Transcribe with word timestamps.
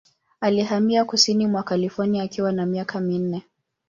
Alihamia 0.41 1.05
kusini 1.05 1.47
mwa 1.47 1.63
California 1.63 2.23
akiwa 2.23 2.51
na 2.51 2.65
miaka 2.65 2.99
minne. 2.99 3.43